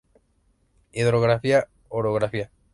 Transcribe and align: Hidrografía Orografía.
Hidrografía 0.93 1.67
Orografía. 1.91 2.49